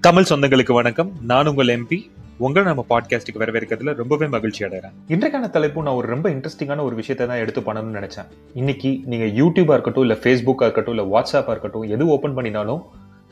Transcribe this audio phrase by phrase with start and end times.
[0.00, 1.12] தமிழ் சொந்தங்களுக்கு வணக்கம்.
[1.22, 4.94] நான் உங்கள் எம்பி உங்களை நம்ம பாட்காஸ்ட்டுக்கு வரவேற்கிறதுல ரொம்பவே மகிழ்ச்சி அடைகிறேன்.
[5.08, 8.28] இன்றைக்கான தலைப்பு நான் ஒரு ரொம்ப இன்ட்ரெஸ்டிங்கான ஒரு விஷயத்தை தான் எடுத்து பண்ணணும்னு நினைச்சேன்.
[8.54, 12.80] இன்னைக்கு நீங்க யூடியூபா இருக்கட்டும் இல்ல ஃபேஸ்புக்கா இருக்கட்டும் இல்ல வாட்ஸ்அப்பா இருக்கட்டும் எது ஓப்பன் பண்ணினாலும்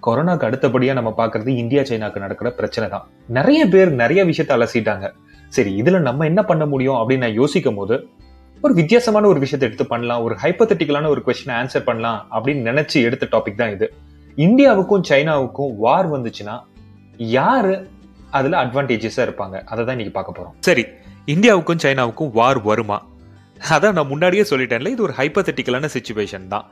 [0.03, 3.07] கொரோனாக்கு அடுத்தபடியா நம்ம பாக்குறது இந்தியா சைனாக்கு நடக்கிற பிரச்சனை தான்.
[3.27, 5.09] நிறைய பேர் நிறைய விஷயத்த அலசிட்டாங்க.
[5.49, 8.09] சரி இதுல நம்ம என்ன பண்ண முடியும் அப்படின்னு நான் யோசிக்கும் போது
[8.63, 13.29] ஒரு வித்தியாசமான ஒரு விஷயத்தை எடுத்து பண்ணலாம் ஒரு ஹைப்பத்தட்டிக்கலான ஒரு கொஸ்டின் ஆன்சர் பண்ணலாம் அப்படின்னு நினைச்சு எடுத்த
[13.31, 13.93] டாபிக் தான் இது.
[14.45, 16.57] இந்தியாவுக்கும் சைனாவுக்கும் வார் வந்துச்சுன்னா
[17.17, 17.73] யாரு
[18.31, 19.57] அதுல அட்வான்டேஜஸா இருப்பாங்க?
[19.71, 20.55] அதை தான் இன்னைக்கு பார்க்க போறோம்.
[20.61, 20.85] சரி
[21.27, 22.99] இந்தியாவுக்கும் சைனாவுக்கும் வார் வருமா?
[23.71, 26.67] அதான் நான் முன்னாடியே சொல்லிட்டேன்ல இது ஒரு ஹைப்பத்தட்டிக்கலான சுச்சுவேஷன் தான்.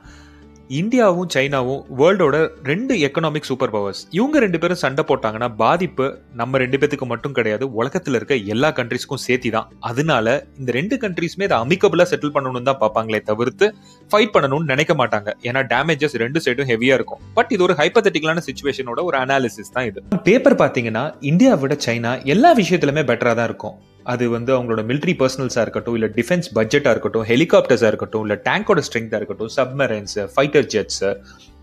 [0.69, 2.37] இந்தியாவும் சைனாவும் வேர்ல்டோட
[2.69, 6.05] ரெண்டு எக்கனாமிக் சூப்பர் பவர்ஸ் இவங்க ரெண்டு பேரும் சண்டை போட்டாங்கன்னா பாதிப்பு
[6.39, 11.47] நம்ம ரெண்டு பேத்துக்கு மட்டும் கிடையாது உலகத்துல இருக்க எல்லா கண்ட்ரிஸ்க்கும் சேர்த்தி தான் அதனால இந்த ரெண்டு கண்ட்ரிஸுமே
[11.49, 13.67] இதை அமிக்கபிளா செட்டில் பண்ணணும்னு தான் பார்ப்பாங்களே தவிர்த்து
[14.11, 15.29] ஃபைட் பண்ணணும்னு நினைக்க மாட்டாங்க.
[15.47, 17.21] ஏன்னா டேமேஜஸ் ரெண்டு சைடும் ஹெவியா இருக்கும்.
[17.39, 20.01] பட் இது ஒரு ஹைப்பத்தட்டிக்கலான சுச்சுவேஷனோட ஒரு அனாலிசிஸ் தான் இது.
[20.29, 23.77] பேப்பர் பாத்தீங்கன்னா இந்தியாவை விட சைனா எல்லா விஷயத்திலுமே பெட்டரா தான் இருக்கும்.
[24.13, 29.19] அது வந்து அவங்களோட மிலிட்ரி பர்சனல்ஸாக இருக்கட்டும் இல்லை டிஃபென்ஸ் பட்ஜெட்டாக இருக்கட்டும் ஹெலிகாப்டர்ஸாக இருக்கட்டும் இல்லை டேங்கோட ஸ்ட்ரென்த்தாக
[29.21, 31.03] இருக்கட்டும் submarines fighter jets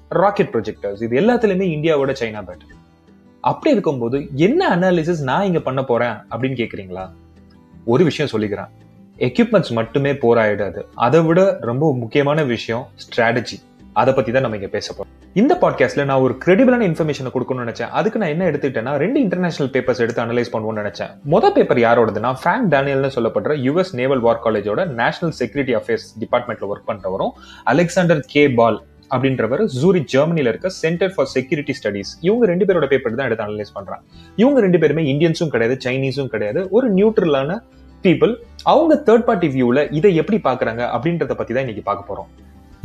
[0.08, 2.80] rocket projectors இது எல்லாத்துலேயுமே இந்தியாவோட சைனா பெட்டர்
[3.40, 7.04] அப்படி இருக்கும்போது என்ன அனாலிசிஸ் நான் இங்கே பண்ண போகிறேன் அப்படின்னு கேட்குறீங்களா
[7.92, 8.70] ஒரு விஷயம் சொல்லிக்கிறேன்.
[9.26, 10.80] எக்யூப்மெண்ட்ஸ் மட்டுமே போராயிடாது.
[11.06, 13.56] அதை விட ரொம்ப முக்கியமான விஷயம் ஸ்ட்ராட்டஜி
[14.00, 15.10] அதை பத்தி தான் நம்ம இங்க பேச போறோம்.
[15.40, 17.90] இந்த பாட்காஸ்ட்ல நான் ஒரு கிரெடிபிளான இன்ஃபர்மேஷன் கொடுக்கணும்னு நினைச்சேன்.
[17.98, 21.10] அதுக்கு நான் என்ன எடுத்துக்கிட்டேன்னா ரெண்டு இன்டர்நேஷனல் பேப்பர்ஸ் எடுத்து அனலைஸ் பண்ணுவோம்னு நினைச்சேன்.
[21.34, 26.88] மொதல் பேப்பர் யாரோடதுன்னா ஃபிராங்க் டேனியல்னு சொல்லப்படுற யூஎஸ் நேவல் வார் காலேஜோட நேஷனல் செக்யூரிட்டி அஃபேர்ஸ் டிபார்ட்மெண்ட்ல ஒர்க்
[26.90, 27.32] பண்றவரும்
[27.74, 28.78] அலெக்சாண்டர் கே பால்
[29.14, 33.74] அப்படின்றவர் ஜூரி ஜெர்மனில இருக்க சென்டர் ஃபார் செக்யூரிட்டி ஸ்டடிஸ் இவங்க ரெண்டு பேரோட பேப்பர் தான் எடுத்து அனலைஸ்
[33.78, 34.02] பண்றாங்க.
[34.42, 36.62] இவங்க ரெண்டு பேருமே இந்தியன்ஸும் கிடையாது சைனீஸும் கிடையாது.
[36.76, 37.58] ஒரு நியூட்ரலான
[38.06, 38.32] பீப்புள்
[38.72, 42.30] அவங்க தேர்ட் பார்ட்டி வியூல இதை எப்படி பாக்குறாங்க அப்படின்றத பத்தி தான் இன்னைக்கு பார்க்க போறோம்.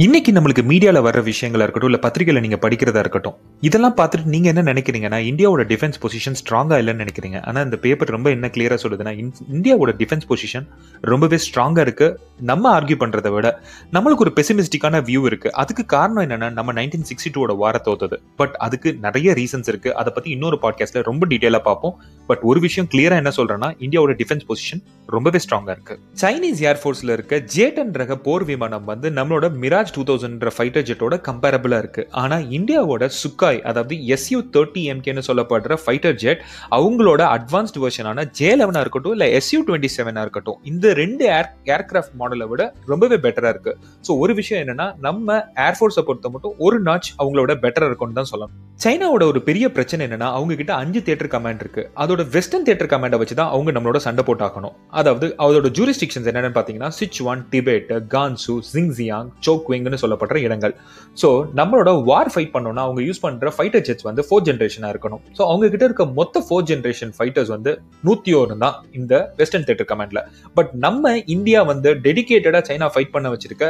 [0.04, 3.34] இன்னைக்கு நம்மளுக்கு மீடியாவில் வர்ற விஷயங்களா இருக்கட்டும் இல்லை பத்திரிகையில் நீங்கள் படிக்கிறதா இருக்கட்டும்
[3.68, 7.38] இதெல்லாம் பார்த்துட்டு நீங்கள் என்ன நினைக்கிறீங்கன்னா இந்தியாவோட டிஃபென்ஸ் பொசிஷன் ஸ்ட்ராங்காக இல்லைன்னு நினைக்கிறீங்க.
[7.48, 9.14] ஆனால் இந்த பேப்பர் ரொம்ப என்ன கிளியராக சொல்லுதுன்னா
[9.56, 10.66] இந்தியாவோட டிஃபென்ஸ் பொசிஷன்
[11.12, 12.16] ரொம்பவே ஸ்ட்ராங்காக இருக்குது
[12.52, 13.50] நம்ம ஆர்கியூ பண்ணுறதை விட
[13.96, 18.20] நம்மளுக்கு ஒரு பெசிமிஸ்டிக்கான வியூ இருக்குது அதுக்கு காரணம் என்னென்னா நம்ம நைன்டீன் சிக்ஸ்டி டூவோட வார தோத்தது.
[18.42, 21.98] பட் அதுக்கு நிறைய ரீசன்ஸ் இருக்குது அதை பற்றி இன்னொரு பாட்காஸ்ட்டில் ரொம்ப டீட்டெயிலாக பார்ப்போம்.
[22.30, 24.84] பட் ஒரு விஷயம் கிளியராக என்ன சொல்கிறேன்னா இந்தியாவோட டிஃபென்ஸ் பொசிஷன்
[25.18, 30.52] ரொம்பவே ஸ்ட்ராங்காக இருக்குது சைனீஸ் ஏர்ஃபோர்ஸில் இருக்க ஜேட்டன் ரக போர் விமானம் வந்து நம்மளோட மிராஜ் டூ தௌசண்ட்ன்ற
[30.56, 32.04] ஃபைட்டர் ஜெட்டோட கம்பேரபிளாக இருக்கு.
[32.22, 36.42] ஆனால் இந்தியாவோட சுக்காய் அதாவது எஸ்யூ தேர்ட்டி எம்கேன்னு சொல்லப்படுற ஃபைட்டர் ஜெட்
[36.78, 42.16] அவங்களோட அட்வான்ஸ்ட் வெர்ஷனான ஜே லெவனாக இருக்கட்டும் இல்லை எஸ்யூ டுவெண்ட்டி செவனாக இருக்கட்டும் இந்த ரெண்டு ஏர் ஏர்கிராஃப்ட்
[42.22, 42.62] மாடலை விட
[42.94, 43.74] ரொம்பவே பெட்டராக இருக்கு.
[44.08, 48.56] ஸோ ஒரு விஷயம் என்னன்னா நம்ம ஏர்ஃபோர்ஸை பொறுத்த மட்டும் ஒரு நாச் அவங்களோட பெட்டராக இருக்கும்னு தான் சொல்லணும்.
[48.86, 51.84] சைனாவோட ஒரு பெரிய பிரச்சனை என்னன்னா அவங்க கிட்ட அஞ்சு தியேட்டர் கமாண்ட் இருக்கு.
[52.04, 56.92] அதோட வெஸ்டர்ன் தியேட்டர் கமாண்டை வச்சு தான் அவங்க நம்மளோட சண்டை போட்டாக்கணும் அதாவது அதோட ஜூரிஸ்டிக்ஷன்ஸ் என்னென்னு பார்த்தீங்கன்னா
[57.00, 59.30] சிச்சுவான் டிபேட் கான்சு ஜிங்ஜியாங்
[59.80, 60.74] சோக்விங்னு சொல்லப்படுற இடங்கள்.
[61.22, 61.30] ஸோ
[61.60, 65.22] நம்மளோட வார் ஃபைட் பண்ணோம்னா அவங்க யூஸ் பண்ற ஃபைட்டர் ஜெட்ஸ் வந்து ஃபோர்த் ஜென்ரேஷனா இருக்கணும்.
[65.38, 67.74] ஸோ அவங்க கிட்ட இருக்க மொத்த ஃபோர்த் ஜென்ரேஷன் ஃபைட்டர்ஸ் வந்து
[68.10, 70.24] நூத்தி ஒன்று தான் இந்த வெஸ்டர்ன் தேட்டர் கமாண்டில்
[70.60, 73.68] பட் நம்ம இந்தியா வந்து டெடிகேட்டடா சைனா ஃபைட் பண்ண வச்சிருக்க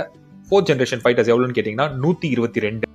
[0.50, 2.86] ஃபோர்த் ஜென்ரேஷன் ஃபைட்டர்ஸ் எவ்வளோன்னு கேட்டீங்கன்னா நூத்தி இருபத்தி ரெண்டு.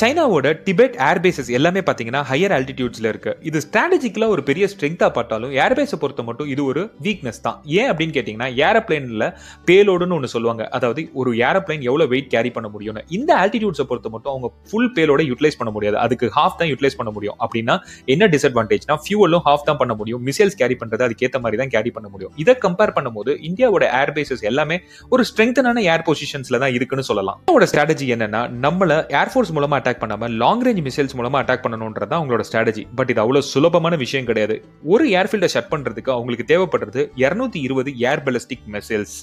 [0.00, 3.32] சைனாவோட டிபெட் ஏர்பேசஸ் எல்லாமே பார்த்தீங்கன்னா ஹையர் ஆல்டிடியூட்ஸில் இருக்கு.
[3.48, 7.58] இது ஸ்ட்ராட்டஜிக்கலாக ஒரு பெரிய ஸ்ட்ரென்த்தாக பார்த்தாலும் ஏர்பேஸை பொறுத்த மட்டும் இது ஒரு வீக்னஸ் தான்.
[7.80, 9.24] ஏன் அப்படின்னு கேட்டிங்கன்னா ஏரோப்ளைனில்
[9.68, 10.64] பேலோடுன்னு ஒன்று சொல்லுவாங்க.
[10.78, 13.04] அதாவது ஒரு ஏரோப்ளைன் எவ்வளோ வெயிட் கேரி பண்ண முடியும்னு.
[13.18, 15.96] இந்த ஆல்டிடியூட்ஸை பொறுத்த மட்டும் அவங்க ஃபுல் பேலோட யூட்டிலைஸ் பண்ண முடியாது.
[16.04, 17.36] அதுக்கு ஹாஃப் தான் யூட்டிலைஸ் பண்ண முடியும்.
[17.46, 17.76] அப்படின்னா
[18.14, 20.22] என்ன டிஸ்அட்வான்டேஜ்னா ஃபியூவலும் ஹாஃப் தான் பண்ண முடியும்.
[20.30, 22.34] மிசைல்ஸ் கேரி பண்றது அதுக்கேற்ற மாதிரி தான் கேரி பண்ண முடியும்.
[22.44, 24.78] இதை கம்பேர் பண்ணும்போது இந்தியாவோட ஏர்பேசஸ் எல்லாமே
[25.14, 27.38] ஒரு ஸ்ட்ரென்த்தனான ஏர் பொசிஷன்ஸில் தான் இருக்குன்னு சொல்லலாம்.
[27.44, 32.42] இந்தியாவோட ஸ்ட்ராட்டஜி என்னன்னா நம்மள ஏர்ஃபோர்ஸ் மூலமாக அட்டாக் பண்ணாமல் லாங் ரேஞ்ச் மிசைல்ஸ் மூலமாக அட்டாக் பண்ணணும்ன்றது அவங்களோட
[32.48, 34.54] ஸ்ட்ராட்டஜி பட் இது அவ்வளோ சுலபமான விஷயம் கிடையாது.
[34.92, 39.16] ஒரு ஏர்ஃபீல்டை ஷட் பண்றதுக்கு அவங்களுக்கு தேவைப்படுறது இரநூத்தி இருபது ஏர் பெலஸ்டிக் மிசைல்ஸ்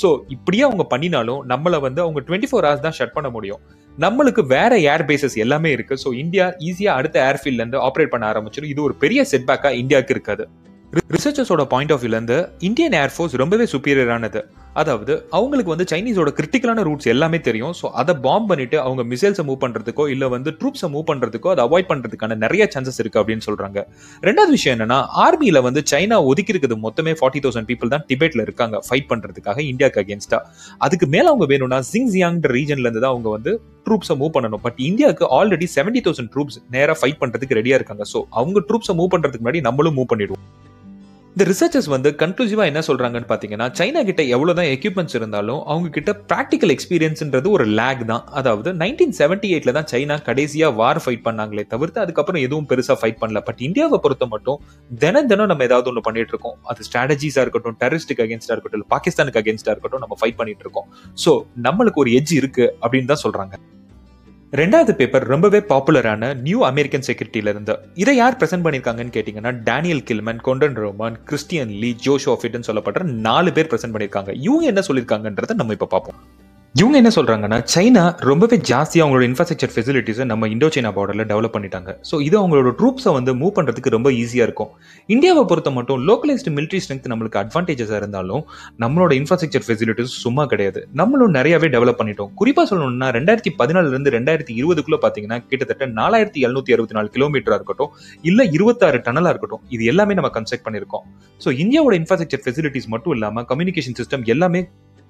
[0.00, 3.60] ஸோ இப்படியே அவங்க பண்ணினாலும் நம்மளை வந்து அவங்க டுவெண்ட்டி ஃபோர் ஹவர்ஸ் தான் ஷட் பண்ண முடியும்.
[4.04, 5.96] நம்மளுக்கு வேற ஏர் பேசஸ் எல்லாமே இருக்கு.
[6.04, 10.46] ஸோ இந்தியா ஈஸியாக அடுத்த ஏர்ஃபீல்ட்லேருந்து ஆப்ரேட் பண்ண ஆரம்பிச்சிடும் இது ஒரு பெரிய செட்பேக்கா இந்தியாவுக்கு இருக்காது.
[11.16, 12.38] ரிசர்ச்சர்ஸோட பாயிண்ட் ஆஃப் வியூலேருந்து
[12.68, 14.42] இந்தியன் ஏர்ஃபோர்ஸ் ரொம்பவே சுப்பீரியரானது
[14.80, 17.74] அதாவது அவங்களுக்கு வந்து சைனீஸோட கிரிட்டிக்கலான ரூட்ஸ் எல்லாமே தெரியும்.
[17.80, 21.90] ஸோ அதை பாம்ப் பண்ணிட்டு அவங்க மிசைல்ஸை மூவ் பண்ணுறதுக்கோ இல்லை வந்து ட்ரூப்ஸை மூவ் பண்றதுக்கோ அதை அவாய்ட்
[21.92, 23.78] பண்ணுறதுக்கான நிறைய சான்சஸ் இருக்கு அப்படின்னு சொல்றாங்க.
[24.28, 28.82] ரெண்டாவது விஷயம் என்னன்னா ஆர்மியில வந்து சைனா ஒதுக்கி இருக்கிறது மொத்தமே ஃபார்ட்டி தௌசண்ட் பீப்புள் தான் டிபேட்ல இருக்காங்க
[28.88, 30.40] ஃபைட் பண்றதுக்காக இந்தியாவுக்கு அகேன்ஸ்டா
[30.86, 33.54] அதுக்கு மேல அவங்க வேணும்னா ஜிங்ஜியாங்ன்ற ரீஜன்ல இருந்து தான் அவங்க வந்து
[33.88, 34.64] ட்ரூப்ஸை மூவ் பண்ணணும்.
[34.66, 38.04] பட் இந்தியாவுக்கு ஆல்ரெடி செவன்டி தௌசண்ட் ட்ரூப்ஸ் நேராக ஃபைட் பண்ணுறதுக்கு ரெடியாக இருக்காங்க.
[38.12, 40.44] ஸோ அவங்க ட்ரூப்ஸை மூவ் பண்ணுறதுக்கு முன்னாடி நம்மளும் மூவ் பண்ணிடுவோம்.
[41.34, 46.72] இந்த ரிசர்ச்சர்ஸ் வந்து கன்க்ளூசிவாக என்ன சொல்கிறாங்கன்னு பார்த்தீங்கன்னா சைனா கிட்ட எவ்வளவுதான் எக்யூப்மெண்ட்ஸ் இருந்தாலும் அவங்க கிட்ட ப்ராக்டிக்கல்
[46.74, 48.22] எக்ஸ்பீரியன்ஸ்ன்றது ஒரு லேக் தான்.
[48.40, 53.20] அதாவது நைன்டீன் செவன்டி எயிட்ல தான் சைனா கடைசியாக வார் ஃபைட் பண்ணாங்களே தவிர்த்து அதுக்கப்புறம் எதுவும் பெருசாக ஃபைட்
[53.24, 53.42] பண்ணல.
[53.48, 54.60] பட் இந்தியாவை பொறுத்த மட்டும்
[55.04, 56.56] தினம் தினம் நம்ம ஏதாவது ஒன்று பண்ணிட்டு இருக்கோம்.
[56.70, 60.88] அது ஸ்ட்ராட்டஜிஸாக இருக்கட்டும் டெரரிஸ்டுக்கு அகேன்ஸ்டாக இருக்கட்டும் பாகிஸ்தானுக்கு அகேன்ஸ்டாக இருக்கட்டும் நம்ம ஃபைட் பண்ணிட்டு இருக்கோம்.
[61.24, 61.32] ஸோ
[61.68, 63.56] நம்மளுக்கு ஒரு எஜ் இருக்கு அப்படின்னு தான் சொல்கிறாங்க
[64.58, 70.42] ரெண்டாவது பேப்பர் ரொம்பவே பாப்புலரான நியூ அமெரிக்கன் செக்யூரிட்டியில இருந்து இதை யார் பிரசென்ட் பண்ணியிருக்காங்கன்னு கேட்டிங்கன்னா Daniel Gilman
[70.48, 74.32] கொண்டன் Roman Christian Lee ஜோஷோ ஆஃபிட்னு சொல்லப்படுற நாலு பேர் பிரசென்ட் பண்ணியிருக்காங்க.
[74.46, 76.18] இவங்க என்ன சொல்லியிருக்காங்கன்றத நம்ம இப்போ பார்ப்போம்.
[76.80, 81.90] இவங்க என்ன சொல்கிறாங்கன்னா சைனா ரொம்பவே ஜாஸ்தியாக அவங்களோட இன்ஃப்ராஸ்ட்ரக்சர் ஃபெசிலிட்டிஸை நம்ம இண்டோ சைனா பார்டரில் டெவலப் பண்ணிட்டாங்க.
[82.08, 84.70] ஸோ இது அவங்களோட ட்ரூப்ஸை வந்து மூவ் பண்ணுறதுக்கு ரொம்ப ஈஸியாக இருக்கும்.
[85.14, 88.42] இந்தியாவை பொறுத்த மட்டும் லோக்கலைஸ்டு மிலிட்ரி ஸ்ட்ரென்த் நம்மளுக்கு அட்வான்டேஜஸாக இருந்தாலும்
[88.84, 90.82] நம்மளோட இன்ஃப்ராஸ்ட்ரக்சர் ஃபெசிலிட்டிஸ் சும்மா கிடையாது.
[91.02, 92.32] நம்மளும் நிறையவே டெவலப் பண்ணிட்டோம்.
[92.40, 97.94] குறிப்பாக சொல்லணும்னா ரெண்டாயிரத்தி பதினாலுலேருந்து ரெண்டாயிரத்தி இருபதுக்குள்ளே பார்த்தீங்கன்னா கிட்டத்தட்ட நாலாயிரத்தி எழுநூத்தி அறுபத்தி நாலு கிலோமீட்டராக இருக்கட்டும்
[98.32, 101.06] இல்லை இருபத்தாறு டனலாக இருக்கட்டும் இது எல்லாமே நம்ம கன்ஸ்ட்ரக்ட் பண்ணியிருக்கோம்.
[101.40, 104.62] ஸோ இந்தியாவோட இன்ஃப்ராஸ்ட்ரக்சர் ஃபெசிலிட்டிஸ் மட்டும் இல்லாமல் கம்யூனிகேஷன் சிஸ்டம் எல்லாமே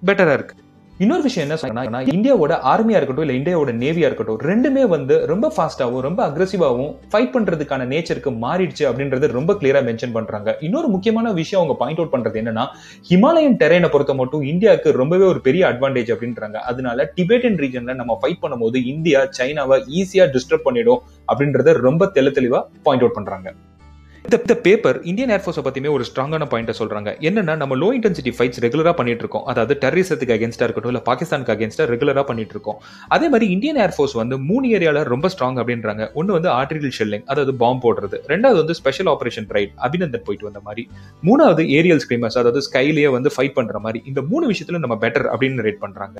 [0.02, 0.72] பெட்டராக இருக்குது
[1.02, 6.04] இன்னொரு விஷயம் என்ன சொன்னா இந்தியாவோட ஆர்மியா இருக்கட்டும் இல்ல இந்தியாவோட நேவியா இருக்கட்டும் ரெண்டுமே வந்து ரொம்ப ஃபாஸ்டாவும்
[6.06, 10.56] ரொம்ப அக்ரெசிவாவும் ஃபைட் பண்றதுக்கான நேச்சருக்கு மாறிடுச்சு அப்படின்றது ரொம்ப கிளியரா மென்ஷன் பண்றாங்க.
[10.60, 12.66] இன்னொரு முக்கியமான விஷயம் அவங்க பாயிண்ட் அவுட் பண்றது என்னன்னா
[13.10, 16.56] ஹிமாலயன் டெரைனை பொறுத்த மட்டும் இந்தியாவுக்கு ரொம்பவே ஒரு பெரிய அட்வான்டேஜ் அப்படின்றாங்க.
[16.70, 21.02] அதனால டிபேட்டியன் ரீஜன்ல நம்ம ஃபைட் பண்ணும்போது இந்தியா சைனாவை ஈஸியா டிஸ்டர்ப் பண்ணிடும்
[21.32, 23.50] அப்படின்றத ரொம்ப தெளி தெளிவா பாயிண்ட் அவுட் பண்றாங்க.
[24.24, 28.94] இந்த பேப்பர் இந்தியன் ஏர்ஃபோர்ஸை பற்றியுமே ஒரு ஸ்ட்ராங்கான பாயிண்ட்டை சொல்கிறாங்க என்னன்னா நம்ம லோ இன்டென்சிட்டி ஃபைட்ஸ் ரெகுலராக
[29.00, 32.78] பண்ணிட்டு இருக்கோம் அதாவது டெரரிசத்துக்கு அகேன்ஸ்டாக இருக்கட்டும் இல்லை பாகிஸ்தானுக்கு அகேன்ஸ்டாக ரெகுலராக பண்ணிட்டு இருக்கோம்
[33.16, 36.06] அதே மாதிரி இந்தியன் ஏர்ஃபோர்ஸ் வந்து மூணு ஏரியால ரொம்ப ஸ்ட்ராங் அப்படின்றாங்க.
[36.20, 38.18] ஒன்னு வந்து ஆர்டிகல் ஷெல்லிங் அதாவது பாம்பு போடுறது.
[38.32, 40.84] ரெண்டாவது வந்து ஸ்பெஷல் ஆபரேஷன் ரைட் அபிநந்தன் போயிட்டு வந்த மாதிரி.
[41.28, 44.02] மூணாவது ஏரியல் ஸ்கிரீமர்ஸ் அதாவது ஸ்கைலேயே வந்து ஃபைட் பண்ற மாதிரி.
[44.12, 46.16] இந்த மூணு விஷயத்துல நம்ம பெட்டர் அப்படின்னு ரேட் பண்றாங்க.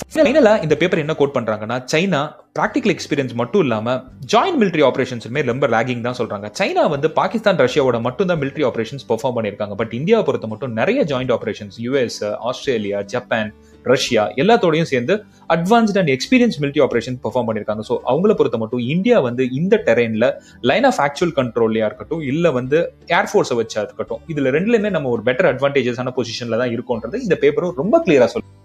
[0.00, 2.20] ஃபைனலா இந்த பேப்பர் என்ன கோட் பண்றாங்கன்னா சைனா
[2.58, 3.94] ப்ராக்டிக்கல் எக்ஸ்பீரியன்ஸ் மட்டும் இல்லாம
[4.32, 6.46] ஜாயின்ட் மிலிட்ரி ஆபரேஷன்ஸுமே ரொம்ப லேகிங் தான் சொல்றாங்க.
[6.58, 9.74] சைனா வந்து பாகிஸ்தான் ரஷ்யாவோட மட்டும் தான் மிலிட்ரி ஆபரேஷன்ஸ் பெர்ஃபார்ம் பண்ணியிருக்காங்க.
[9.80, 12.18] பட் இந்தியாவை பொறுத்த மட்டும் நிறைய joint operations US
[12.50, 13.50] Australia Japan
[13.84, 15.14] Russia எல்லாத்தோடையும் சேர்ந்து
[15.56, 17.84] advanced and experience military operation perform பண்ணியிருக்காங்க.
[17.90, 20.28] ஸோ அவங்கள பொறுத்த மட்டும் இந்தியா வந்து இந்த டெரெயினில்
[20.72, 22.80] லைன் ஆஃப் ஆக்சுவல் கண்ட்ரோல்லையா இருக்கட்டும் இல்ல வந்து
[23.18, 28.02] ஏர்ஃபோர்ஸை வச்சா இருக்கட்டும் இதுல ரெண்டுலேயுமே நம்ம ஒரு பெட்டர் அட்வான்டேஜஸான பொசிஷன்ல தான் இருக்கோன்றது இந்த பேப்பரும் ரொம்ப
[28.06, 28.60] கிளியரா சொல்லுங்க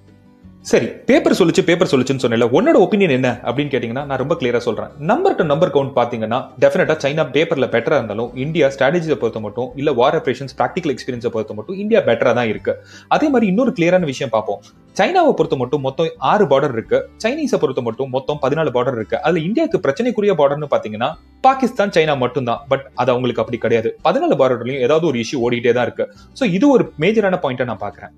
[0.66, 4.90] சரி பேப்பர் சொல்லிச்சு பேப்பர் சொல்லிச்சுன்னு சொன்னல உன்னோட ஒப்பீனியன் என்ன அப்படின்னு கேட்டிங்கன்னா நான் ரொம்ப கிளியராக சொல்கிறேன்
[5.12, 9.94] நம்பர் டு நம்பர் கவுண்ட் பார்த்தீங்கன்னா டெஃபினட்டாக சைனா பேப்பரில் பெட்டராக இருந்தாலும் இந்தியா ஸ்ட்ராட்டஜியை பொறுத்த மட்டும் இல்லை
[10.00, 12.78] வார் ஆப்ரேஷன்ஸ் ப்ராக்டிகல் எக்ஸ்பீரியன்ஸை பொறுத்த மட்டும் இந்தியா பெட்டராக தான் இருக்குது
[13.18, 14.60] அதே மாதிரி இன்னொரு கிளியரான விஷயம் பார்ப்போம்.
[14.98, 17.00] சைனாவை பொறுத்த மட்டும் மொத்தம் ஆறு பார்டர் இருக்கு.
[17.24, 19.18] சைனீஸை பொறுத்த மட்டும் மொத்தம் பதினாலு பார்டர் இருக்கு.
[19.26, 21.12] அதுல இந்தியாவுக்கு பிரச்சனைக்குரிய பார்டர்னு பாத்தீங்கன்னா
[21.48, 23.92] பாகிஸ்தான் சைனா மட்டும் தான் பட் அது அவங்களுக்கு அப்படி கிடையாது.
[24.08, 26.08] பதினாலு பார்டர்லயும் ஏதாவது ஒரு இஷ்யூ ஓடிட்டே தான் இருக்கு.
[26.40, 28.14] ஸோ இது ஒரு மேஜரான பாயிண்டா நான் பாக்குறேன்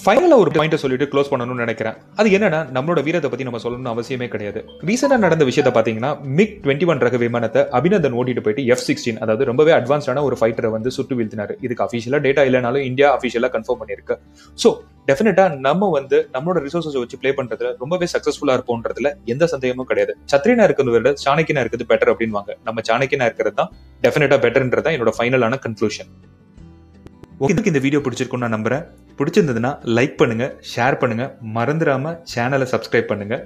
[0.00, 1.96] ஃபைனலா ஒரு பாயிண்ட்டை சொல்லிட்டு க்ளோஸ் பண்ணணும்னு நினைக்கிறேன்.
[2.20, 4.60] அது என்னன்னா நம்மளோட வீரத்தை பத்தி நம்ம சொல்லணும்னு அவசியமே கிடையாது.
[4.88, 9.44] ரீசெண்டாக நடந்த விஷயத்த பாத்தீங்கன்னா மிக் டுவெண்ட்டி ஒன் ரக விமானத்தை அபிநந்தன் ஓட்டிட்டு போயிட்டு எஃப் சிக்ஸ்டீன் அதாவது
[9.50, 11.52] ரொம்பவே அட்வான்ஸ்டான ஒரு ஃபைட்டரை வந்து சுட்டு வீழ்த்தினார்.
[11.66, 14.16] இதுக்கு அஃபிஷியலாக டேட்டா இல்லைனாலும் இந்தியா அஃபிஷியலாக கன்ஃபார்ம் பண்ணியிருக்கு.
[14.64, 14.70] ஸோ
[15.10, 20.14] டெஃபினட்டா நம்ம வந்து நம்மளோட ரிசோர்ஸஸ் வச்சு ப்ளே பண்றதுல ரொம்பவே சக்சஸ்ஃபுல்லா இருப்போன்றதுல எந்த சந்தேகமும் கிடையாது.
[20.32, 23.72] சத்ரினா இருக்கிறத விட சாணக்கினா இருக்கிறது பெட்டர் அப்படின்வாங்க நம்ம சாணக்கியனா இருக்கிறது தான்
[24.06, 24.38] டெஃபினட்டா
[24.86, 26.12] தான் என்னோட ஃபைனலான கன்க்ளூஷன்
[27.42, 28.82] உங்களுக்கு இந்த வீடியோ பிடிச்சிருக்கும்னு நான் நம்புறேன்.
[29.22, 33.38] பிடிச்சிருந்ததுன்னா லைக் பண்ணுங்கள் ஷேர் பண்ணுங்கள் மறந்துடாமல் சேனலை சப்ஸ்கிரைப் பண்ணுங்க.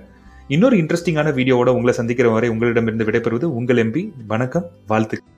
[0.56, 5.35] இன்னொரு இன்ட்ரெஸ்டிங்கான வீடியோவோட உங்களை சந்திக்கிற வரை உங்களிடமிருந்து விடைபெறுவது உங்கள் எம்பி வணக்கம் வாழ்த்துக்கள்.